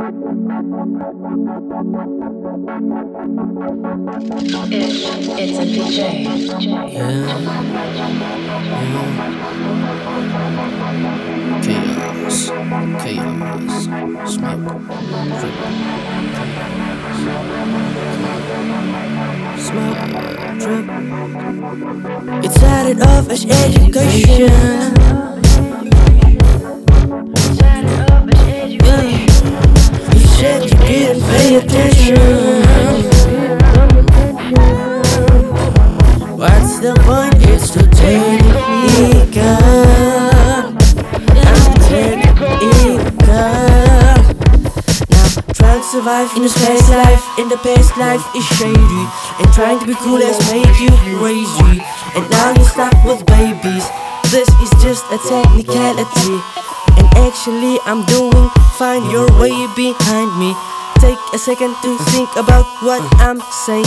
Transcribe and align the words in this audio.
it's 0.00 0.14
a 5.58 5.64
DJ. 5.64 5.98
Yeah. 6.92 7.26
Chaos. 11.62 12.38
Chaos. 13.02 13.74
Smoke. 14.34 14.68
Smoke. 19.58 20.02
Drip. 20.60 20.86
It 22.44 22.52
started 22.52 22.98
off 23.02 23.28
as 23.30 23.44
education. 23.44 25.37
Pay 30.88 31.56
attention. 31.56 32.16
What's 36.36 36.78
the 36.80 36.94
point? 37.04 37.34
It's 37.52 37.70
too 37.74 37.84
technical. 37.92 39.42
I'm. 41.44 42.24
Now, 43.20 44.16
trying 45.52 45.80
to 45.80 45.86
survive 45.86 46.30
in 46.36 46.42
the 46.42 46.48
space 46.48 46.88
life, 46.88 47.24
in 47.38 47.48
the 47.48 47.58
past 47.58 47.96
life 47.98 48.24
is 48.34 48.44
shady. 48.56 49.04
And 49.38 49.52
trying 49.52 49.78
to 49.80 49.86
be 49.86 49.94
cool 49.94 50.20
has 50.20 50.38
made 50.50 50.72
you 50.80 50.90
crazy. 51.18 51.82
And 52.16 52.24
now 52.30 52.54
you're 52.56 52.64
stuck 52.64 52.94
with 53.04 53.26
babies. 53.26 53.84
This 54.30 54.48
is 54.64 54.70
just 54.82 55.04
a 55.12 55.18
technicality. 55.18 56.40
And 56.96 57.06
actually, 57.28 57.78
I'm 57.84 58.04
doing 58.06 58.48
fine. 58.78 59.10
You're 59.10 59.30
way 59.38 59.66
behind 59.76 60.38
me. 60.38 60.54
Take 61.00 61.18
a 61.32 61.38
second 61.38 61.74
to 61.82 61.96
think 62.12 62.28
about 62.36 62.66
what 62.82 63.00
I'm 63.20 63.40
saying. 63.66 63.86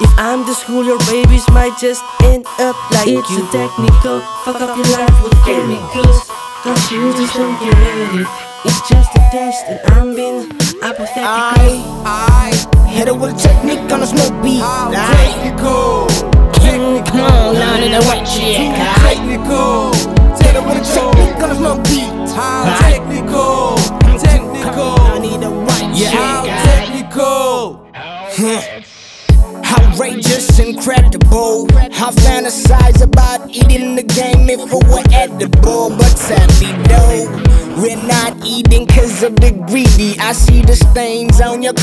If 0.00 0.10
I'm 0.18 0.46
the 0.46 0.54
school, 0.54 0.84
your 0.84 0.98
babies 1.10 1.44
might 1.50 1.76
just 1.78 2.02
end 2.24 2.46
up 2.58 2.76
like 2.92 3.08
It's 3.08 3.30
you. 3.30 3.42
a 3.44 3.50
technical, 3.50 4.20
fuck 4.44 4.60
up 4.60 4.76
your 4.76 4.86
life 4.96 5.16
with 5.22 5.34
chemicals. 5.44 6.30
Don't 6.64 6.78
you 6.90 7.12
just 7.14 7.34
don't 7.34 7.58
get 7.60 7.74
it. 7.76 8.26
It's 8.64 8.80
just 8.88 9.10
a 9.14 9.22
test, 9.34 9.64
and 9.66 9.80
I'm 9.92 10.14
being 10.14 10.46
apathetic. 10.82 11.26
I, 11.26 11.82
I 12.06 12.88
hit 12.88 13.08
it 13.08 13.16
with 13.16 13.34
a 13.34 13.38
technique 13.38 13.90
on 13.92 14.02
a 14.02 14.06
smoke 14.06 14.34
beat. 14.42 14.62
Ah, 14.62 14.88
technical, 14.90 16.06
Technical, 16.06 16.21
I 31.04 32.10
fantasize 32.10 33.02
about 33.02 33.48
eating 33.48 33.94
the 33.96 34.02
game 34.02 34.48
if 34.50 34.60
it 34.60 34.84
were 34.88 35.02
edible. 35.12 35.90
But 35.90 36.18
sadly, 36.18 36.72
no, 36.88 37.80
we're 37.80 38.02
not 38.06 38.44
eating 38.44 38.86
cause 38.86 39.22
of 39.22 39.36
the 39.36 39.52
greedy. 39.66 40.18
I 40.18 40.32
see 40.32 40.62
the 40.62 40.76
stains 40.76 41.40
on 41.40 41.62
your 41.62 41.74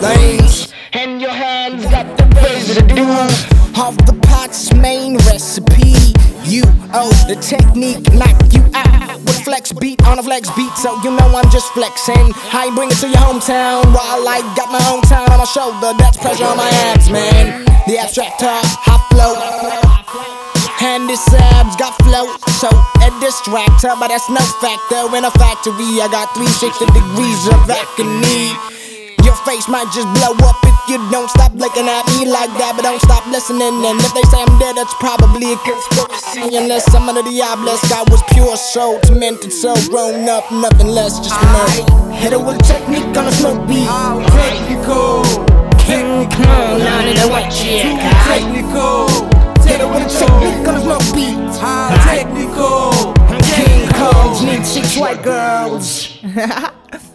lanes. 0.00 0.72
And 0.92 1.20
your 1.20 1.30
hands 1.30 1.84
got 1.86 2.16
the 2.16 2.24
residue 2.36 3.82
of 3.82 3.96
the 4.06 4.18
pot's 4.22 4.72
main 4.74 5.16
recipe. 5.18 6.17
You 6.48 6.64
owe 6.96 7.12
the 7.28 7.36
technique, 7.36 8.08
knock 8.16 8.32
you 8.56 8.64
out 8.72 9.20
with 9.20 9.36
flex 9.44 9.70
beat 9.70 10.00
on 10.08 10.18
a 10.18 10.22
flex 10.22 10.48
beat. 10.56 10.72
So 10.80 10.96
you 11.04 11.12
know 11.12 11.28
I'm 11.36 11.44
just 11.52 11.68
flexing. 11.76 12.32
I 12.56 12.72
bring 12.72 12.88
it 12.88 12.96
to 13.04 13.08
your 13.12 13.20
hometown 13.20 13.84
while 13.92 14.24
I 14.24 14.40
got 14.56 14.72
my 14.72 14.80
hometown 14.80 15.28
on 15.28 15.36
my 15.36 15.44
shoulder. 15.44 15.92
That's 16.00 16.16
pressure 16.16 16.48
on 16.48 16.56
my 16.56 16.72
abs, 16.88 17.12
man. 17.12 17.68
The 17.84 18.00
abstract 18.00 18.40
talk, 18.40 18.64
hot 18.64 19.04
flow. 19.12 19.36
And 20.80 21.04
this 21.04 21.20
abs 21.52 21.76
got 21.76 21.92
flow, 22.00 22.32
so 22.56 22.72
a 23.04 23.12
distractor, 23.20 23.92
but 24.00 24.08
that's 24.08 24.30
no 24.32 24.40
factor. 24.64 25.04
In 25.12 25.28
a 25.28 25.32
factory, 25.36 26.00
I 26.00 26.08
got 26.08 26.32
360 26.32 26.88
degrees 26.96 27.44
of 27.52 27.68
agony. 27.68 28.56
Your 29.28 29.36
face 29.44 29.68
might 29.68 29.84
just 29.92 30.08
blow 30.16 30.32
up 30.48 30.56
if 30.64 30.72
you 30.88 30.96
don't 31.12 31.28
stop 31.28 31.52
looking 31.52 31.84
at 31.84 32.00
me 32.16 32.24
like 32.24 32.48
that, 32.56 32.72
but 32.72 32.88
don't 32.88 32.96
stop 33.04 33.28
listening. 33.28 33.76
And 33.84 34.00
if 34.00 34.08
they 34.16 34.24
say 34.32 34.40
I'm 34.40 34.56
dead, 34.56 34.72
that's 34.80 34.96
probably 35.04 35.52
a 35.52 35.58
conspiracy. 35.68 36.56
Unless 36.56 36.88
I'm 36.96 37.04
under 37.04 37.20
the 37.20 37.36
obelisk, 37.44 37.92
I 37.92 38.08
was 38.08 38.24
pure 38.32 38.56
soul, 38.56 38.96
tormented 39.04 39.52
soul, 39.52 39.76
grown 39.92 40.24
up, 40.32 40.48
nothing 40.48 40.88
less, 40.88 41.20
just 41.20 41.36
murder. 41.52 41.84
Hit 42.16 42.32
it 42.32 42.40
with 42.40 42.56
a 42.56 42.64
technique 42.64 43.12
on 43.20 43.28
a 43.28 43.32
smoke 43.36 43.68
beat. 43.68 43.84
Technical, 44.32 45.20
technical, 45.84 46.80
not 46.80 47.04
in 47.04 47.20
the 47.20 47.28
white 47.28 47.52
shit. 47.52 47.84
Technical, 48.32 49.12
hit 49.60 49.84
it 49.84 49.88
with 49.92 50.08
a 50.08 50.12
technique 50.24 50.64
on 50.64 50.72
a 50.72 50.80
smoke 50.80 51.04
beat. 51.12 51.36
Technical, 51.60 53.12
King 53.44 53.92
Combs 53.92 54.40
need 54.40 54.64
six 54.64 54.96
white 54.96 55.20
girls. 55.20 56.16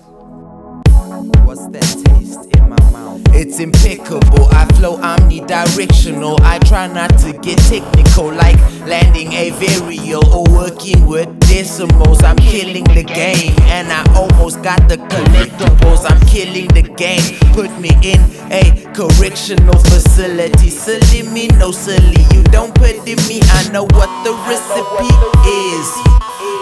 What's 1.53 1.67
that 1.67 1.85
taste 2.09 2.49
in 2.57 2.67
my 2.67 2.81
mouth? 2.89 3.21
It's 3.29 3.59
impeccable. 3.59 4.49
I 4.49 4.65
flow 4.73 4.97
omnidirectional. 4.97 6.41
I 6.41 6.57
try 6.65 6.87
not 6.87 7.13
to 7.19 7.31
get 7.45 7.59
technical, 7.69 8.33
like 8.33 8.57
landing 8.89 9.31
a 9.33 9.51
varial 9.61 10.25
or 10.33 10.49
working 10.49 11.05
with 11.05 11.29
decimals. 11.41 12.23
I'm 12.23 12.37
killing 12.37 12.85
the 12.85 13.03
game, 13.03 13.53
and 13.69 13.93
I 13.93 14.01
almost 14.17 14.63
got 14.63 14.89
the 14.89 14.97
collectibles. 14.97 16.09
I'm 16.09 16.19
killing 16.25 16.69
the 16.73 16.89
game. 16.97 17.21
Put 17.53 17.69
me 17.77 17.93
in 18.01 18.17
a 18.49 18.73
correctional 18.97 19.77
facility. 19.93 20.71
Silly 20.71 21.21
me, 21.21 21.49
no 21.61 21.69
silly. 21.69 22.25
You 22.33 22.41
don't 22.49 22.73
pity 22.73 23.13
me. 23.29 23.45
I 23.61 23.69
know 23.69 23.85
what 23.93 24.09
the 24.25 24.33
recipe 24.49 25.13
is. 25.45 25.87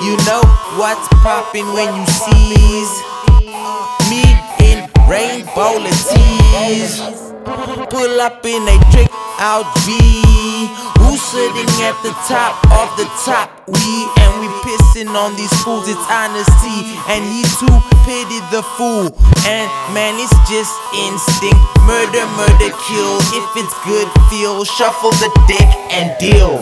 You 0.04 0.20
know 0.28 0.44
what's 0.76 1.08
popping 1.24 1.72
when 1.72 1.96
you 1.96 2.06
seize 2.08 2.92
in 3.21 3.21
rainbow 5.12 5.76
tees. 6.08 7.04
Pull 7.92 8.16
up 8.24 8.46
in 8.48 8.64
a 8.64 8.78
trick 8.96 9.12
out 9.44 9.68
V. 9.84 9.92
Who's 11.04 11.20
sitting 11.20 11.68
at 11.84 12.00
the 12.00 12.16
top 12.32 12.56
of 12.72 12.88
the 12.96 13.04
top? 13.28 13.68
We 13.68 13.92
and 14.24 14.32
we 14.40 14.48
pissing 14.64 15.12
on 15.12 15.36
these 15.36 15.52
fools. 15.64 15.90
It's 15.92 16.08
honesty, 16.08 16.96
and 17.12 17.28
he 17.28 17.44
too 17.60 17.76
pity 18.08 18.40
the 18.56 18.64
fool. 18.80 19.12
And 19.44 19.68
man, 19.92 20.16
it's 20.16 20.32
just 20.48 20.72
instinct. 20.96 21.60
Murder, 21.84 22.24
murder, 22.40 22.72
kill. 22.88 23.14
If 23.36 23.48
it's 23.60 23.76
good, 23.84 24.08
feel. 24.32 24.64
Shuffle 24.64 25.12
the 25.20 25.30
deck 25.52 25.70
and 25.92 26.08
deal. 26.24 26.56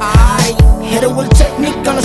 I 0.00 0.54
hit 0.84 1.02
it 1.02 1.10
with 1.10 1.30
technique 1.36 1.82
on 1.88 1.98
a 1.98 2.02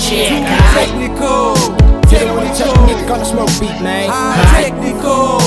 Not 0.00 0.12
in 0.12 0.44
the 0.44 0.50
white 0.50 0.88
shit. 0.88 0.88
technical. 0.88 1.54
Hit 2.08 2.22
it 2.22 2.34
with 2.34 2.50
a 2.50 2.54
technique 2.56 3.10
on 3.10 3.20
a 3.20 3.24
smoke 3.24 3.52
beat, 3.60 3.82
man. 3.82 4.08
High 4.08 4.62
Technical, 4.70 5.38